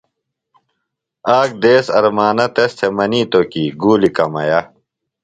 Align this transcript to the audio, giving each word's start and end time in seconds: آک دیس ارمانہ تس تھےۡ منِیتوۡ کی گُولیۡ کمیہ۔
آک 1.37 1.49
دیس 1.61 1.85
ارمانہ 1.97 2.45
تس 2.55 2.71
تھےۡ 2.77 2.93
منِیتوۡ 2.97 3.47
کی 3.51 3.63
گُولیۡ 3.81 4.15
کمیہ۔ 4.17 4.59